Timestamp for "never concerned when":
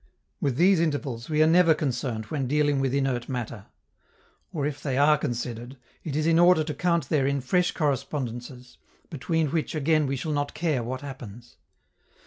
1.47-2.47